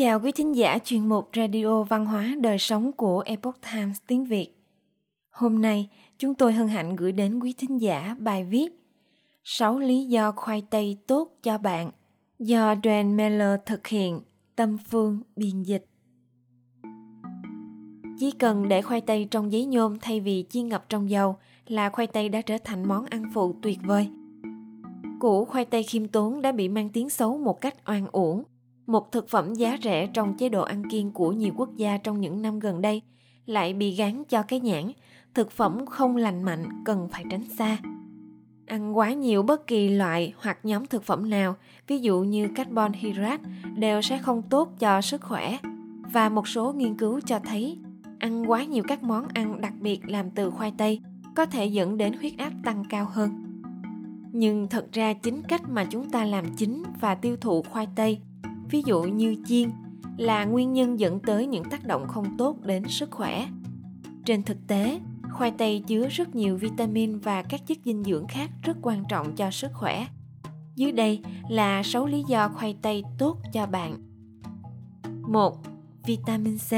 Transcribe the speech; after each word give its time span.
chào 0.00 0.20
quý 0.20 0.32
thính 0.32 0.56
giả 0.56 0.78
chuyên 0.84 1.08
mục 1.08 1.28
Radio 1.36 1.82
Văn 1.82 2.06
hóa 2.06 2.34
Đời 2.40 2.58
Sống 2.58 2.92
của 2.92 3.20
Epoch 3.20 3.56
Times 3.72 3.98
tiếng 4.06 4.24
Việt. 4.24 4.48
Hôm 5.30 5.62
nay, 5.62 5.88
chúng 6.18 6.34
tôi 6.34 6.52
hân 6.52 6.68
hạnh 6.68 6.96
gửi 6.96 7.12
đến 7.12 7.40
quý 7.40 7.54
thính 7.58 7.80
giả 7.80 8.16
bài 8.18 8.44
viết 8.44 8.68
6 9.44 9.78
lý 9.78 10.04
do 10.04 10.32
khoai 10.32 10.62
tây 10.70 10.98
tốt 11.06 11.38
cho 11.42 11.58
bạn 11.58 11.90
do 12.38 12.74
Dan 12.84 13.16
Meller 13.16 13.60
thực 13.66 13.86
hiện, 13.86 14.20
Tâm 14.56 14.78
Phương 14.88 15.20
biên 15.36 15.62
dịch. 15.62 15.86
Chỉ 18.18 18.30
cần 18.30 18.68
để 18.68 18.82
khoai 18.82 19.00
tây 19.00 19.28
trong 19.30 19.52
giấy 19.52 19.64
nhôm 19.64 19.98
thay 20.00 20.20
vì 20.20 20.44
chiên 20.50 20.68
ngập 20.68 20.88
trong 20.88 21.10
dầu 21.10 21.36
là 21.66 21.90
khoai 21.90 22.06
tây 22.06 22.28
đã 22.28 22.40
trở 22.40 22.58
thành 22.64 22.88
món 22.88 23.06
ăn 23.06 23.24
phụ 23.34 23.54
tuyệt 23.62 23.78
vời. 23.84 24.08
Củ 25.20 25.44
khoai 25.44 25.64
tây 25.64 25.82
khiêm 25.82 26.08
tốn 26.08 26.42
đã 26.42 26.52
bị 26.52 26.68
mang 26.68 26.88
tiếng 26.88 27.10
xấu 27.10 27.38
một 27.38 27.60
cách 27.60 27.74
oan 27.88 28.06
uổng 28.12 28.42
một 28.92 29.12
thực 29.12 29.28
phẩm 29.28 29.54
giá 29.54 29.78
rẻ 29.82 30.06
trong 30.06 30.36
chế 30.36 30.48
độ 30.48 30.62
ăn 30.62 30.90
kiêng 30.90 31.12
của 31.12 31.32
nhiều 31.32 31.52
quốc 31.56 31.76
gia 31.76 31.96
trong 31.96 32.20
những 32.20 32.42
năm 32.42 32.58
gần 32.58 32.82
đây 32.82 33.02
lại 33.46 33.74
bị 33.74 33.90
gán 33.90 34.24
cho 34.24 34.42
cái 34.42 34.60
nhãn, 34.60 34.90
thực 35.34 35.50
phẩm 35.50 35.86
không 35.86 36.16
lành 36.16 36.42
mạnh, 36.42 36.68
cần 36.84 37.08
phải 37.12 37.24
tránh 37.30 37.44
xa. 37.58 37.78
Ăn 38.66 38.98
quá 38.98 39.12
nhiều 39.12 39.42
bất 39.42 39.66
kỳ 39.66 39.88
loại 39.88 40.32
hoặc 40.36 40.58
nhóm 40.62 40.86
thực 40.86 41.04
phẩm 41.04 41.30
nào, 41.30 41.56
ví 41.86 41.98
dụ 41.98 42.20
như 42.20 42.48
carbon 42.54 42.92
hydrate, 42.92 43.44
đều 43.76 44.02
sẽ 44.02 44.18
không 44.18 44.42
tốt 44.42 44.72
cho 44.78 45.00
sức 45.00 45.22
khỏe. 45.22 45.58
Và 46.12 46.28
một 46.28 46.48
số 46.48 46.72
nghiên 46.72 46.96
cứu 46.96 47.20
cho 47.20 47.38
thấy, 47.38 47.78
ăn 48.18 48.50
quá 48.50 48.64
nhiều 48.64 48.82
các 48.88 49.02
món 49.02 49.28
ăn 49.34 49.60
đặc 49.60 49.72
biệt 49.80 50.00
làm 50.08 50.30
từ 50.30 50.50
khoai 50.50 50.72
tây 50.78 51.00
có 51.36 51.46
thể 51.46 51.66
dẫn 51.66 51.96
đến 51.96 52.12
huyết 52.12 52.32
áp 52.38 52.52
tăng 52.64 52.84
cao 52.88 53.06
hơn. 53.12 53.30
Nhưng 54.32 54.68
thật 54.68 54.86
ra 54.92 55.12
chính 55.12 55.42
cách 55.42 55.62
mà 55.68 55.84
chúng 55.84 56.10
ta 56.10 56.24
làm 56.24 56.44
chính 56.56 56.82
và 57.00 57.14
tiêu 57.14 57.36
thụ 57.40 57.62
khoai 57.62 57.88
tây 57.96 58.20
ví 58.70 58.82
dụ 58.86 59.02
như 59.02 59.36
chiên 59.46 59.70
là 60.16 60.44
nguyên 60.44 60.72
nhân 60.72 61.00
dẫn 61.00 61.20
tới 61.20 61.46
những 61.46 61.64
tác 61.70 61.86
động 61.86 62.08
không 62.08 62.36
tốt 62.38 62.56
đến 62.64 62.88
sức 62.88 63.10
khỏe 63.10 63.48
trên 64.24 64.42
thực 64.42 64.56
tế, 64.66 65.00
khoai 65.32 65.50
tây 65.50 65.84
chứa 65.86 66.08
rất 66.08 66.34
nhiều 66.34 66.56
vitamin 66.56 67.18
và 67.18 67.42
các 67.42 67.66
chất 67.66 67.78
dinh 67.84 68.04
dưỡng 68.04 68.26
khác 68.26 68.50
rất 68.62 68.76
quan 68.82 69.04
trọng 69.08 69.36
cho 69.36 69.50
sức 69.50 69.70
khỏe 69.74 70.06
dưới 70.76 70.92
đây 70.92 71.20
là 71.48 71.82
6 71.82 72.06
lý 72.06 72.24
do 72.28 72.48
khoai 72.48 72.76
tây 72.82 73.04
tốt 73.18 73.38
cho 73.52 73.66
bạn. 73.66 73.94
1. 75.28 75.56
Vitamin 76.06 76.58
C 76.58 76.72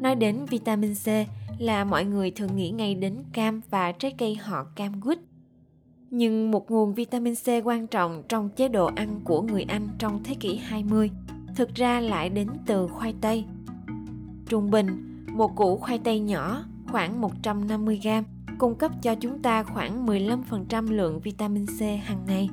Nói 0.00 0.14
đến 0.14 0.44
vitamin 0.44 0.94
C 0.94 1.08
là 1.58 1.84
mọi 1.84 2.04
người 2.04 2.30
thường 2.30 2.56
nghĩ 2.56 2.70
ngay 2.70 2.94
đến 2.94 3.22
cam 3.32 3.60
và 3.70 3.92
trái 3.92 4.14
cây 4.18 4.34
họ 4.34 4.64
cam 4.64 5.00
quýt 5.00 5.18
nhưng 6.16 6.50
một 6.50 6.70
nguồn 6.70 6.94
vitamin 6.94 7.34
C 7.34 7.48
quan 7.64 7.86
trọng 7.86 8.22
trong 8.28 8.48
chế 8.48 8.68
độ 8.68 8.90
ăn 8.96 9.20
của 9.24 9.42
người 9.42 9.62
Anh 9.62 9.88
trong 9.98 10.22
thế 10.24 10.34
kỷ 10.34 10.56
20 10.56 11.10
thực 11.56 11.74
ra 11.74 12.00
lại 12.00 12.28
đến 12.28 12.48
từ 12.66 12.88
khoai 12.88 13.14
tây. 13.20 13.44
Trung 14.48 14.70
bình, 14.70 14.86
một 15.32 15.56
củ 15.56 15.76
khoai 15.76 15.98
tây 15.98 16.20
nhỏ 16.20 16.64
khoảng 16.90 17.20
150 17.20 18.00
g 18.04 18.08
cung 18.58 18.74
cấp 18.74 18.92
cho 19.02 19.14
chúng 19.14 19.42
ta 19.42 19.62
khoảng 19.62 20.06
15% 20.06 20.90
lượng 20.90 21.20
vitamin 21.20 21.66
C 21.66 21.80
hàng 21.80 22.24
ngày. 22.26 22.48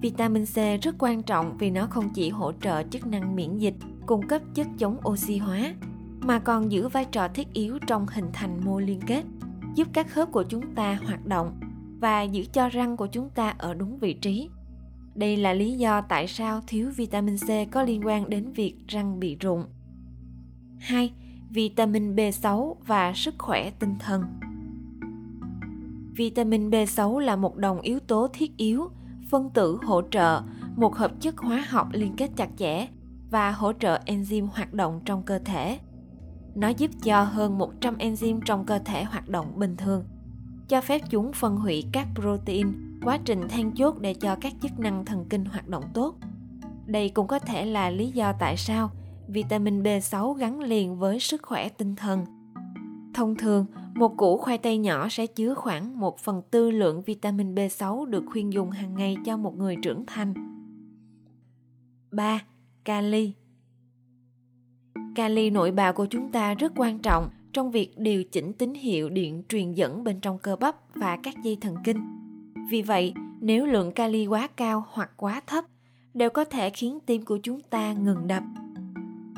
Vitamin 0.00 0.46
C 0.46 0.82
rất 0.82 0.94
quan 0.98 1.22
trọng 1.22 1.56
vì 1.58 1.70
nó 1.70 1.86
không 1.86 2.08
chỉ 2.14 2.28
hỗ 2.28 2.52
trợ 2.52 2.82
chức 2.82 3.06
năng 3.06 3.36
miễn 3.36 3.58
dịch, 3.58 3.74
cung 4.06 4.28
cấp 4.28 4.42
chất 4.54 4.66
chống 4.78 4.96
oxy 5.08 5.36
hóa, 5.36 5.74
mà 6.20 6.38
còn 6.38 6.72
giữ 6.72 6.88
vai 6.88 7.04
trò 7.04 7.28
thiết 7.28 7.52
yếu 7.52 7.78
trong 7.86 8.06
hình 8.06 8.26
thành 8.32 8.64
mô 8.64 8.78
liên 8.78 9.00
kết, 9.06 9.22
giúp 9.74 9.88
các 9.92 10.10
khớp 10.10 10.32
của 10.32 10.42
chúng 10.42 10.74
ta 10.74 10.98
hoạt 11.06 11.26
động 11.26 11.60
và 12.00 12.22
giữ 12.22 12.44
cho 12.52 12.68
răng 12.68 12.96
của 12.96 13.06
chúng 13.06 13.30
ta 13.30 13.54
ở 13.58 13.74
đúng 13.74 13.98
vị 13.98 14.14
trí. 14.14 14.48
Đây 15.14 15.36
là 15.36 15.52
lý 15.52 15.78
do 15.78 16.00
tại 16.00 16.26
sao 16.26 16.60
thiếu 16.66 16.90
vitamin 16.96 17.36
C 17.36 17.70
có 17.70 17.82
liên 17.82 18.06
quan 18.06 18.30
đến 18.30 18.52
việc 18.52 18.74
răng 18.88 19.20
bị 19.20 19.36
rụng. 19.40 19.64
2. 20.78 21.12
Vitamin 21.50 22.14
B6 22.14 22.74
và 22.86 23.12
sức 23.12 23.34
khỏe 23.38 23.70
tinh 23.70 23.94
thần. 23.98 24.24
Vitamin 26.16 26.70
B6 26.70 27.18
là 27.18 27.36
một 27.36 27.56
đồng 27.56 27.80
yếu 27.80 28.00
tố 28.00 28.28
thiết 28.32 28.56
yếu, 28.56 28.90
phân 29.30 29.50
tử 29.50 29.78
hỗ 29.82 30.02
trợ, 30.10 30.42
một 30.76 30.96
hợp 30.96 31.12
chất 31.20 31.38
hóa 31.38 31.64
học 31.68 31.88
liên 31.92 32.16
kết 32.16 32.30
chặt 32.36 32.48
chẽ 32.56 32.88
và 33.30 33.50
hỗ 33.50 33.72
trợ 33.72 34.00
enzyme 34.06 34.46
hoạt 34.46 34.74
động 34.74 35.00
trong 35.04 35.22
cơ 35.22 35.38
thể. 35.38 35.78
Nó 36.54 36.68
giúp 36.68 36.90
cho 37.04 37.22
hơn 37.22 37.58
100 37.58 37.96
enzyme 37.98 38.40
trong 38.44 38.66
cơ 38.66 38.78
thể 38.78 39.04
hoạt 39.04 39.28
động 39.28 39.58
bình 39.58 39.76
thường– 39.76 40.04
cho 40.68 40.80
phép 40.80 41.02
chúng 41.10 41.32
phân 41.32 41.56
hủy 41.56 41.84
các 41.92 42.08
protein, 42.14 42.72
quá 43.04 43.18
trình 43.24 43.48
then 43.48 43.74
chốt 43.74 43.98
để 44.00 44.14
cho 44.14 44.36
các 44.40 44.52
chức 44.62 44.78
năng 44.78 45.04
thần 45.04 45.26
kinh 45.30 45.44
hoạt 45.44 45.68
động 45.68 45.84
tốt. 45.94 46.14
Đây 46.86 47.08
cũng 47.08 47.26
có 47.26 47.38
thể 47.38 47.66
là 47.66 47.90
lý 47.90 48.10
do 48.10 48.32
tại 48.38 48.56
sao 48.56 48.90
vitamin 49.28 49.82
B6 49.82 50.32
gắn 50.32 50.60
liền 50.60 50.98
với 50.98 51.20
sức 51.20 51.42
khỏe 51.42 51.68
tinh 51.68 51.96
thần. 51.96 52.24
Thông 53.14 53.36
thường, 53.36 53.66
một 53.94 54.16
củ 54.16 54.38
khoai 54.38 54.58
tây 54.58 54.78
nhỏ 54.78 55.08
sẽ 55.08 55.26
chứa 55.26 55.54
khoảng 55.54 56.00
1 56.00 56.18
phần 56.18 56.42
tư 56.50 56.70
lượng 56.70 57.02
vitamin 57.02 57.54
B6 57.54 58.04
được 58.04 58.24
khuyên 58.26 58.52
dùng 58.52 58.70
hàng 58.70 58.94
ngày 58.94 59.16
cho 59.24 59.36
một 59.36 59.56
người 59.58 59.76
trưởng 59.82 60.06
thành. 60.06 60.34
3. 62.10 62.40
Kali 62.84 63.32
Kali 65.14 65.50
nội 65.50 65.70
bào 65.70 65.92
của 65.92 66.06
chúng 66.06 66.32
ta 66.32 66.54
rất 66.54 66.72
quan 66.76 66.98
trọng 66.98 67.28
trong 67.52 67.70
việc 67.70 67.98
điều 67.98 68.24
chỉnh 68.24 68.52
tín 68.52 68.74
hiệu 68.74 69.08
điện 69.08 69.42
truyền 69.48 69.72
dẫn 69.72 70.04
bên 70.04 70.20
trong 70.20 70.38
cơ 70.38 70.56
bắp 70.56 70.76
và 70.94 71.18
các 71.22 71.34
dây 71.42 71.56
thần 71.60 71.76
kinh. 71.84 71.96
Vì 72.70 72.82
vậy, 72.82 73.12
nếu 73.40 73.66
lượng 73.66 73.92
kali 73.92 74.26
quá 74.26 74.48
cao 74.56 74.84
hoặc 74.88 75.10
quá 75.16 75.40
thấp 75.46 75.64
đều 76.14 76.30
có 76.30 76.44
thể 76.44 76.70
khiến 76.70 76.98
tim 77.06 77.22
của 77.22 77.38
chúng 77.42 77.60
ta 77.60 77.92
ngừng 77.92 78.26
đập. 78.26 78.42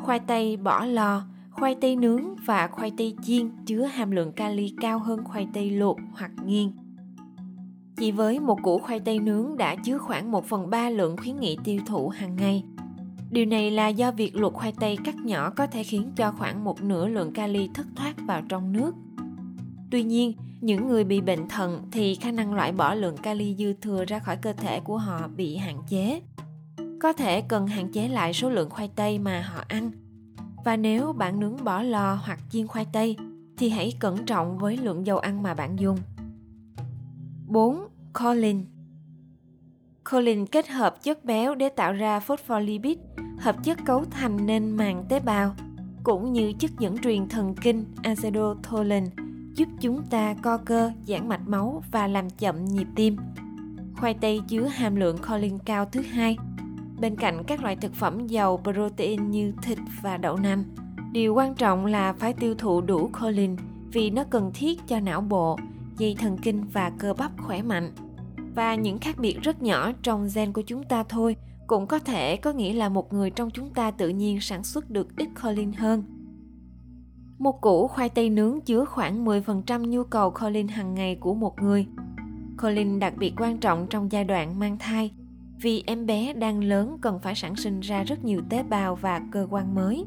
Khoai 0.03 0.21
tây 0.21 0.57
bỏ 0.57 0.85
lò, 0.85 1.23
khoai 1.51 1.75
tây 1.75 1.97
nướng 1.97 2.37
và 2.47 2.69
khoai 2.69 2.93
tây 2.97 3.15
chiên 3.23 3.51
chứa 3.67 3.85
hàm 3.85 4.11
lượng 4.11 4.33
kali 4.33 4.75
cao 4.81 4.99
hơn 4.99 5.25
khoai 5.25 5.47
tây 5.55 5.71
luộc 5.71 5.99
hoặc 6.13 6.31
nghiền. 6.45 6.71
Chỉ 7.97 8.13
với 8.13 8.41
một 8.41 8.59
củ 8.63 8.79
khoai 8.79 9.01
tây 9.01 9.19
nướng 9.19 9.57
đã 9.57 9.75
chứa 9.75 9.99
khoảng 9.99 10.31
1 10.31 10.47
phần 10.47 10.71
3 10.71 10.91
lượng 10.91 11.17
khuyến 11.17 11.41
nghị 11.41 11.57
tiêu 11.65 11.81
thụ 11.87 12.09
hàng 12.09 12.37
ngày– 12.37 12.65
Điều 13.31 13.45
này 13.45 13.71
là 13.71 13.89
do 13.89 14.13
việc 14.13 14.37
luộc 14.37 14.55
khoai 14.55 14.73
tây 14.81 14.99
cắt 15.05 15.15
nhỏ 15.15 15.51
có 15.51 15.67
thể 15.67 15.83
khiến 15.83 16.13
cho 16.17 16.33
khoảng 16.33 16.65
một 16.65 16.83
nửa 16.83 17.09
lượng 17.09 17.33
kali 17.33 17.69
thất 17.75 17.87
thoát 17.97 18.15
vào 18.27 18.43
trong 18.49 18.73
nước. 18.73 18.95
Tuy 19.91 20.03
nhiên, 20.03 20.33
những 20.61 20.89
người 20.89 21.05
bị 21.05 21.21
bệnh 21.21 21.49
thận 21.49 21.89
thì 21.93 22.15
khả 22.15 22.31
năng 22.31 22.55
loại 22.55 22.73
bỏ 22.73 22.95
lượng 22.95 23.17
kali 23.17 23.57
dư 23.59 23.73
thừa 23.73 24.05
ra 24.05 24.19
khỏi 24.19 24.37
cơ 24.37 24.53
thể 24.53 24.81
của 24.81 24.99
họ 24.99 25.29
bị 25.29 25.57
hạn 25.57 25.83
chế. 25.89 26.23
Có 27.01 27.13
thể 27.13 27.41
cần 27.41 27.67
hạn 27.67 27.93
chế 27.93 28.09
lại 28.09 28.33
số 28.33 28.51
lượng 28.51 28.71
khoai 28.71 28.91
tây 28.97 29.19
mà 29.19 29.43
họ 29.43 29.65
ăn. 29.69 29.91
Và 30.65 30.77
nếu 30.77 31.13
bạn 31.13 31.41
nướng 31.41 31.65
bỏ 31.65 31.83
lò 31.83 32.15
hoặc 32.15 32.41
chiên 32.51 32.67
khoai 32.67 32.87
tây 32.93 33.17
thì 33.59 33.69
hãy 33.69 33.93
cẩn 33.99 34.27
trọng 34.27 34.59
với 34.59 34.77
lượng 34.77 35.07
dầu 35.07 35.19
ăn 35.19 35.43
mà 35.43 35.55
bạn 35.55 35.79
dùng. 35.79 35.99
4. 37.47 37.87
Colin 38.21 38.65
Choline 40.05 40.45
kết 40.53 40.69
hợp 40.69 41.03
chất 41.03 41.25
béo 41.25 41.55
để 41.55 41.69
tạo 41.69 41.93
ra 41.93 42.21
phospholipid, 42.21 42.99
hợp 43.39 43.65
chất 43.65 43.79
cấu 43.85 44.05
thành 44.11 44.47
nên 44.47 44.71
màng 44.71 45.05
tế 45.09 45.21
bào, 45.21 45.55
cũng 46.05 46.33
như 46.33 46.53
chất 46.59 46.71
dẫn 46.79 46.99
truyền 46.99 47.29
thần 47.29 47.55
kinh 47.55 47.85
acetylcholine 48.03 49.07
giúp 49.55 49.69
chúng 49.81 50.03
ta 50.11 50.35
co 50.43 50.57
cơ, 50.57 50.93
giãn 51.07 51.29
mạch 51.29 51.49
máu 51.49 51.83
và 51.91 52.07
làm 52.07 52.31
chậm 52.31 52.65
nhịp 52.65 52.87
tim. 52.95 53.17
Khoai 53.97 54.15
tây 54.15 54.41
chứa 54.49 54.65
hàm 54.65 54.97
lượng 54.97 55.19
choline 55.29 55.59
cao 55.65 55.85
thứ 55.85 56.01
hai, 56.01 56.37
bên 57.01 57.17
cạnh 57.17 57.45
các 57.47 57.63
loại 57.63 57.77
thực 57.77 57.95
phẩm 57.95 58.27
giàu 58.27 58.61
protein 58.65 59.31
như 59.31 59.53
thịt 59.63 59.79
và 60.03 60.17
đậu 60.17 60.37
nành. 60.37 60.65
Điều 61.13 61.35
quan 61.35 61.55
trọng 61.55 61.87
là 61.87 62.13
phải 62.13 62.33
tiêu 62.33 62.55
thụ 62.55 62.81
đủ 62.81 63.11
choline 63.21 63.57
vì 63.93 64.11
nó 64.11 64.25
cần 64.31 64.51
thiết 64.55 64.81
cho 64.87 65.01
não 65.01 65.21
bộ, 65.21 65.59
dây 65.99 66.17
thần 66.19 66.39
kinh 66.39 66.65
và 66.73 66.91
cơ 66.99 67.15
bắp 67.15 67.31
khỏe 67.43 67.63
mạnh 67.63 67.93
và 68.55 68.75
những 68.75 68.99
khác 68.99 69.19
biệt 69.19 69.39
rất 69.43 69.63
nhỏ 69.63 69.93
trong 70.03 70.29
gen 70.35 70.53
của 70.53 70.63
chúng 70.63 70.83
ta 70.85 71.03
thôi 71.03 71.37
cũng 71.71 71.87
có 71.87 71.99
thể 71.99 72.37
có 72.37 72.53
nghĩa 72.53 72.73
là 72.73 72.89
một 72.89 73.13
người 73.13 73.31
trong 73.31 73.51
chúng 73.51 73.71
ta 73.71 73.91
tự 73.91 74.09
nhiên 74.09 74.41
sản 74.41 74.65
xuất 74.65 74.91
được 74.91 75.17
ít 75.17 75.29
choline 75.43 75.77
hơn. 75.77 76.05
Một 77.39 77.61
củ 77.61 77.89
khoai 77.89 78.09
tây 78.09 78.31
nướng 78.31 78.61
chứa 78.61 78.85
khoảng 78.85 79.25
10% 79.25 79.87
nhu 79.87 80.05
cầu 80.05 80.35
choline 80.41 80.73
hàng 80.73 80.95
ngày 80.95 81.17
của 81.17 81.35
một 81.35 81.63
người. 81.63 81.87
Choline 82.63 82.99
đặc 82.99 83.15
biệt 83.19 83.33
quan 83.37 83.59
trọng 83.59 83.87
trong 83.91 84.13
giai 84.13 84.25
đoạn 84.25 84.59
mang 84.59 84.79
thai, 84.79 85.11
vì 85.61 85.83
em 85.87 86.07
bé 86.07 86.33
đang 86.33 86.65
lớn 86.65 86.99
cần 87.01 87.19
phải 87.19 87.35
sản 87.35 87.57
sinh 87.57 87.81
ra 87.81 88.03
rất 88.03 88.25
nhiều 88.25 88.43
tế 88.49 88.63
bào 88.63 88.97
và 88.97 89.21
cơ 89.33 89.47
quan 89.51 89.75
mới. 89.75 90.05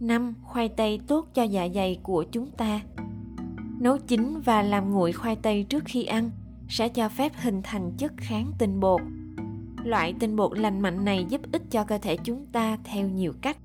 5. 0.00 0.34
Khoai 0.42 0.68
tây 0.68 1.00
tốt 1.06 1.26
cho 1.34 1.42
dạ 1.42 1.68
dày 1.74 1.98
của 2.02 2.24
chúng 2.32 2.50
ta. 2.50 2.80
Nấu 3.80 3.98
chín 3.98 4.40
và 4.44 4.62
làm 4.62 4.90
nguội 4.90 5.12
khoai 5.12 5.36
tây 5.36 5.64
trước 5.68 5.84
khi 5.86 6.04
ăn 6.04 6.30
sẽ 6.70 6.88
cho 6.88 7.08
phép 7.08 7.32
hình 7.36 7.60
thành 7.64 7.92
chất 7.98 8.12
kháng 8.16 8.52
tinh 8.58 8.80
bột. 8.80 9.00
Loại 9.84 10.14
tinh 10.20 10.36
bột 10.36 10.58
lành 10.58 10.80
mạnh 10.80 11.04
này 11.04 11.26
giúp 11.28 11.40
ích 11.52 11.62
cho 11.70 11.84
cơ 11.84 11.98
thể 11.98 12.16
chúng 12.16 12.46
ta 12.52 12.78
theo 12.84 13.08
nhiều 13.08 13.32
cách, 13.42 13.56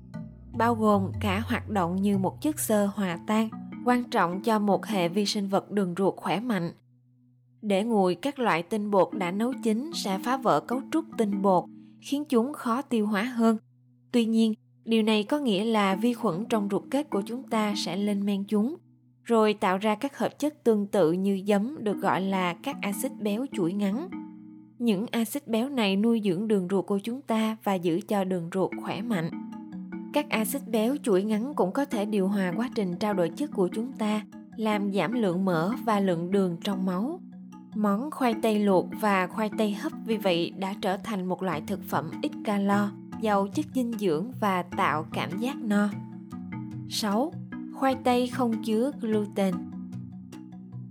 bao 0.52 0.74
gồm 0.74 1.12
cả 1.20 1.40
hoạt 1.40 1.68
động 1.68 1.96
như 1.96 2.18
một 2.18 2.42
chất 2.42 2.60
xơ 2.60 2.86
hòa 2.86 3.18
tan, 3.26 3.48
quan 3.84 4.04
trọng 4.10 4.42
cho 4.42 4.58
một 4.58 4.86
hệ 4.86 5.08
vi 5.08 5.26
sinh 5.26 5.48
vật 5.48 5.70
đường 5.70 5.94
ruột 5.98 6.14
khỏe 6.16 6.40
mạnh. 6.40 6.72
Để 7.62 7.84
nguội 7.84 8.14
các 8.14 8.38
loại 8.38 8.62
tinh 8.62 8.90
bột 8.90 9.08
đã 9.12 9.30
nấu 9.30 9.52
chín 9.62 9.90
sẽ 9.94 10.18
phá 10.24 10.36
vỡ 10.36 10.60
cấu 10.60 10.80
trúc 10.92 11.04
tinh 11.18 11.42
bột, 11.42 11.64
khiến 12.00 12.24
chúng 12.24 12.52
khó 12.52 12.82
tiêu 12.82 13.06
hóa 13.06 13.22
hơn 13.22 13.56
Tuy 14.16 14.24
nhiên, 14.24 14.54
điều 14.84 15.02
này 15.02 15.24
có 15.24 15.38
nghĩa 15.38 15.64
là 15.64 15.94
vi 15.94 16.14
khuẩn 16.14 16.44
trong 16.48 16.68
ruột 16.70 16.82
kết 16.90 17.10
của 17.10 17.22
chúng 17.26 17.42
ta 17.42 17.74
sẽ 17.76 17.96
lên 17.96 18.26
men 18.26 18.44
chúng, 18.44 18.76
rồi 19.26 19.54
tạo 19.54 19.78
ra 19.78 19.94
các 19.94 20.18
hợp 20.18 20.38
chất 20.38 20.64
tương 20.64 20.86
tự 20.86 21.12
như 21.12 21.42
giấm 21.46 21.84
được 21.84 22.00
gọi 22.00 22.20
là 22.20 22.54
các 22.54 22.76
axit 22.82 23.12
béo 23.20 23.46
chuỗi 23.52 23.72
ngắn. 23.72 24.08
Những 24.78 25.06
axit 25.10 25.48
béo 25.48 25.68
này 25.68 25.96
nuôi 25.96 26.20
dưỡng 26.24 26.48
đường 26.48 26.68
ruột 26.70 26.86
của 26.86 26.98
chúng 26.98 27.22
ta 27.22 27.56
và 27.64 27.74
giữ 27.74 28.00
cho 28.08 28.24
đường 28.24 28.50
ruột 28.54 28.70
khỏe 28.82 29.02
mạnh. 29.02 29.30
Các 30.12 30.30
axit 30.30 30.62
béo 30.68 30.96
chuỗi 31.02 31.22
ngắn 31.22 31.54
cũng 31.54 31.72
có 31.72 31.84
thể 31.84 32.04
điều 32.04 32.28
hòa 32.28 32.52
quá 32.56 32.70
trình 32.74 32.96
trao 32.96 33.14
đổi 33.14 33.28
chất 33.28 33.50
của 33.54 33.68
chúng 33.68 33.92
ta, 33.92 34.22
làm 34.56 34.92
giảm 34.92 35.12
lượng 35.12 35.44
mỡ 35.44 35.72
và 35.84 36.00
lượng 36.00 36.30
đường 36.30 36.56
trong 36.64 36.86
máu. 36.86 37.20
Món 37.74 38.10
khoai 38.10 38.34
tây 38.42 38.58
luộc 38.58 38.86
và 39.00 39.26
khoai 39.26 39.50
tây 39.58 39.72
hấp 39.72 39.92
vì 40.06 40.16
vậy 40.16 40.52
đã 40.58 40.74
trở 40.80 40.96
thành 40.96 41.26
một 41.26 41.42
loại 41.42 41.62
thực 41.66 41.80
phẩm 41.88 42.10
ít 42.22 42.32
calo, 42.44 42.90
giàu 43.20 43.46
chất 43.54 43.66
dinh 43.74 43.92
dưỡng 43.98 44.32
và 44.40 44.62
tạo 44.62 45.06
cảm 45.12 45.38
giác 45.38 45.56
no. 45.56 45.88
6. 46.88 47.32
Khoai 47.78 47.96
tây 48.04 48.26
không 48.26 48.62
chứa 48.62 48.90
gluten. 49.00 49.54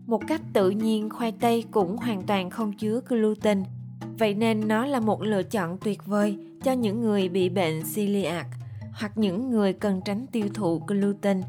Một 0.05 0.27
cách 0.27 0.41
tự 0.53 0.69
nhiên, 0.69 1.09
khoai 1.09 1.31
tây 1.31 1.63
cũng 1.71 1.97
hoàn 1.97 2.21
toàn 2.21 2.49
không 2.49 2.73
chứa 2.73 3.01
gluten, 3.07 3.63
vậy 4.17 4.33
nên 4.33 4.67
nó 4.67 4.85
là 4.85 4.99
một 4.99 5.21
lựa 5.21 5.43
chọn 5.43 5.77
tuyệt 5.77 6.05
vời 6.05 6.37
cho 6.63 6.71
những 6.71 7.01
người 7.01 7.29
bị 7.29 7.49
bệnh 7.49 7.81
celiac 7.95 8.47
hoặc 8.93 9.17
những 9.17 9.51
người 9.51 9.73
cần 9.73 10.01
tránh 10.05 10.25
tiêu 10.31 10.47
thụ 10.53 10.81
gluten. 10.87 11.41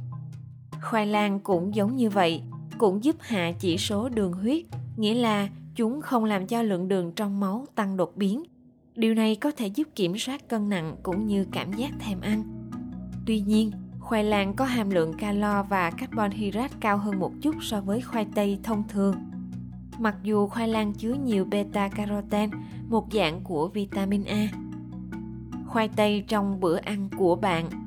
Khoai 0.82 1.06
lang 1.06 1.40
cũng 1.40 1.74
giống 1.74 1.96
như 1.96 2.10
vậy, 2.10 2.42
cũng 2.78 3.04
giúp 3.04 3.16
hạ 3.20 3.52
chỉ 3.60 3.78
số 3.78 4.08
đường 4.08 4.32
huyết 4.32 4.64
nghĩa 4.96 5.14
là 5.14 5.48
chúng 5.74 6.00
không 6.00 6.24
làm 6.24 6.46
cho 6.46 6.62
lượng 6.62 6.88
đường 6.88 7.12
trong 7.12 7.40
máu 7.40 7.66
tăng 7.74 7.96
đột 7.96 8.16
biến. 8.16 8.42
Điều 8.94 9.14
này 9.14 9.36
có 9.36 9.50
thể 9.50 9.66
giúp 9.66 9.88
kiểm 9.94 10.18
soát 10.18 10.48
cân 10.48 10.68
nặng 10.68 10.96
cũng 11.02 11.26
như 11.26 11.46
cảm 11.52 11.72
giác 11.72 11.90
thèm 11.98 12.20
ăn. 12.20 12.42
Tuy 13.26 13.40
nhiên, 13.40 13.70
khoai 14.06 14.24
lang 14.24 14.54
có 14.54 14.64
hàm 14.64 14.90
lượng 14.90 15.12
calo 15.12 15.62
và 15.62 15.90
carbon 15.90 16.30
hydrate 16.30 16.74
cao 16.80 16.98
hơn 16.98 17.18
một 17.18 17.32
chút 17.42 17.54
so 17.60 17.80
với 17.80 18.00
khoai 18.00 18.26
tây 18.34 18.58
thông 18.62 18.88
thường. 18.88 19.14
Mặc 19.98 20.16
dù 20.22 20.46
khoai 20.46 20.68
lang 20.68 20.92
chứa 20.92 21.14
nhiều 21.14 21.44
beta 21.44 21.88
carotene, 21.88 22.56
một 22.88 23.06
dạng 23.12 23.40
của 23.44 23.68
vitamin 23.68 24.24
A. 24.24 24.48
Khoai 25.66 25.88
tây 25.88 26.24
trong 26.28 26.60
bữa 26.60 26.76
ăn 26.76 27.08
của 27.16 27.36
bạn 27.36 27.86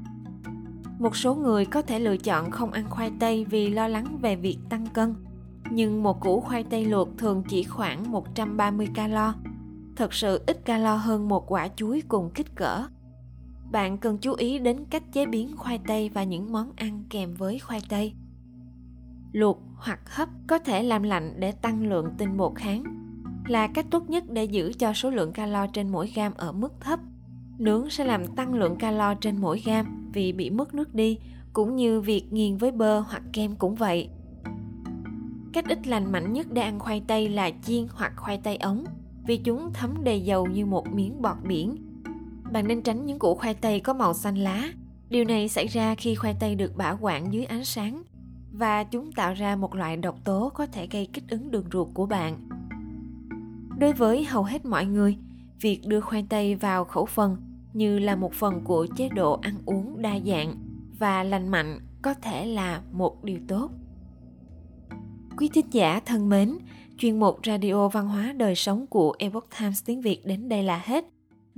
một 0.99 1.15
số 1.15 1.35
người 1.35 1.65
có 1.65 1.81
thể 1.81 1.99
lựa 1.99 2.17
chọn 2.17 2.51
không 2.51 2.71
ăn 2.71 2.89
khoai 2.89 3.11
tây 3.19 3.45
vì 3.45 3.69
lo 3.69 3.87
lắng 3.87 4.17
về 4.21 4.35
việc 4.35 4.57
tăng 4.69 4.85
cân 4.93 5.15
nhưng 5.71 6.03
một 6.03 6.21
củ 6.21 6.41
khoai 6.41 6.63
tây 6.63 6.85
luộc 6.85 7.09
thường 7.17 7.43
chỉ 7.49 7.63
khoảng 7.63 8.11
130 8.11 8.87
calo. 8.95 9.33
Thật 9.95 10.13
sự 10.13 10.43
ít 10.47 10.65
calo 10.65 10.95
hơn 10.95 11.29
một 11.29 11.51
quả 11.51 11.67
chuối 11.75 12.03
cùng 12.07 12.29
kích 12.29 12.55
cỡ. 12.55 12.83
Bạn 13.71 13.97
cần 13.97 14.17
chú 14.17 14.33
ý 14.33 14.59
đến 14.59 14.85
cách 14.89 15.03
chế 15.11 15.25
biến 15.25 15.57
khoai 15.57 15.79
tây 15.87 16.09
và 16.13 16.23
những 16.23 16.51
món 16.51 16.71
ăn 16.75 17.03
kèm 17.09 17.33
với 17.33 17.59
khoai 17.59 17.81
tây. 17.89 18.13
Luộc 19.31 19.59
hoặc 19.75 19.99
hấp 20.05 20.29
có 20.47 20.59
thể 20.59 20.83
làm 20.83 21.03
lạnh 21.03 21.33
để 21.37 21.51
tăng 21.51 21.89
lượng 21.89 22.11
tinh 22.17 22.37
bột 22.37 22.55
kháng, 22.55 22.83
là 23.47 23.67
cách 23.67 23.85
tốt 23.91 24.09
nhất 24.09 24.23
để 24.29 24.43
giữ 24.43 24.73
cho 24.73 24.93
số 24.93 25.09
lượng 25.09 25.33
calo 25.33 25.67
trên 25.67 25.89
mỗi 25.89 26.11
gam 26.15 26.33
ở 26.37 26.51
mức 26.51 26.73
thấp. 26.79 26.99
Nướng 27.57 27.89
sẽ 27.89 28.05
làm 28.05 28.27
tăng 28.27 28.53
lượng 28.53 28.75
calo 28.75 29.13
trên 29.13 29.41
mỗi 29.41 29.61
gam 29.65 30.11
vì 30.13 30.33
bị 30.33 30.49
mất 30.49 30.73
nước 30.73 30.93
đi, 30.95 31.19
cũng 31.53 31.75
như 31.75 32.01
việc 32.01 32.33
nghiền 32.33 32.57
với 32.57 32.71
bơ 32.71 32.99
hoặc 32.99 33.23
kem 33.33 33.55
cũng 33.55 33.75
vậy 33.75 34.09
Cách 35.53 35.65
ít 35.67 35.87
lành 35.87 36.11
mạnh 36.11 36.33
nhất 36.33 36.47
để 36.51 36.61
ăn 36.61 36.79
khoai 36.79 37.01
tây 37.07 37.29
là 37.29 37.51
chiên 37.63 37.87
hoặc 37.91 38.13
khoai 38.15 38.37
tây 38.37 38.57
ống 38.57 38.85
vì 39.27 39.37
chúng 39.37 39.73
thấm 39.73 39.95
đầy 40.03 40.21
dầu 40.21 40.45
như 40.45 40.65
một 40.65 40.87
miếng 40.93 41.21
bọt 41.21 41.37
biển. 41.47 41.88
Bạn 42.51 42.67
nên 42.67 42.81
tránh 42.81 43.05
những 43.05 43.19
củ 43.19 43.35
khoai 43.35 43.53
tây 43.53 43.79
có 43.79 43.93
màu 43.93 44.13
xanh 44.13 44.35
lá. 44.35 44.63
Điều 45.09 45.23
này 45.23 45.49
xảy 45.49 45.67
ra 45.67 45.95
khi 45.95 46.15
khoai 46.15 46.35
tây 46.39 46.55
được 46.55 46.75
bảo 46.75 46.97
quản 47.01 47.33
dưới 47.33 47.45
ánh 47.45 47.65
sáng 47.65 48.03
và 48.51 48.83
chúng 48.83 49.11
tạo 49.11 49.33
ra 49.33 49.55
một 49.55 49.75
loại 49.75 49.97
độc 49.97 50.15
tố 50.23 50.51
có 50.53 50.65
thể 50.65 50.87
gây 50.91 51.05
kích 51.13 51.23
ứng 51.29 51.51
đường 51.51 51.65
ruột 51.73 51.87
của 51.93 52.05
bạn. 52.05 52.49
Đối 53.77 53.93
với 53.93 54.23
hầu 54.23 54.43
hết 54.43 54.65
mọi 54.65 54.85
người, 54.85 55.17
việc 55.61 55.81
đưa 55.87 56.01
khoai 56.01 56.25
tây 56.29 56.55
vào 56.55 56.85
khẩu 56.85 57.05
phần 57.05 57.37
như 57.73 57.99
là 57.99 58.15
một 58.15 58.33
phần 58.33 58.61
của 58.63 58.87
chế 58.95 59.09
độ 59.09 59.39
ăn 59.41 59.55
uống 59.65 60.01
đa 60.01 60.19
dạng 60.25 60.55
và 60.99 61.23
lành 61.23 61.49
mạnh 61.49 61.79
có 62.01 62.13
thể 62.13 62.45
là 62.45 62.81
một 62.91 63.23
điều 63.23 63.39
tốt. 63.47 63.71
Quý 65.37 65.49
thính 65.53 65.67
giả 65.71 65.99
thân 66.05 66.29
mến, 66.29 66.57
chuyên 66.97 67.19
mục 67.19 67.39
Radio 67.45 67.87
Văn 67.87 68.07
hóa 68.07 68.33
Đời 68.33 68.55
Sống 68.55 68.87
của 68.87 69.15
Epoch 69.19 69.47
Times 69.59 69.83
tiếng 69.85 70.01
Việt 70.01 70.25
đến 70.25 70.49
đây 70.49 70.63
là 70.63 70.81
hết. 70.85 71.05